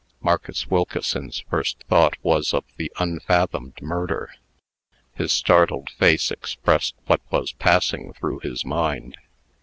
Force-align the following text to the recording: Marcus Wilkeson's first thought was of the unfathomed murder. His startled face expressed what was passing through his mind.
Marcus 0.19 0.65
Wilkeson's 0.67 1.41
first 1.41 1.83
thought 1.87 2.17
was 2.23 2.55
of 2.55 2.63
the 2.75 2.91
unfathomed 2.97 3.79
murder. 3.83 4.33
His 5.13 5.31
startled 5.31 5.91
face 5.91 6.31
expressed 6.31 6.95
what 7.05 7.21
was 7.29 7.51
passing 7.53 8.11
through 8.13 8.39
his 8.39 8.65
mind. 8.65 9.19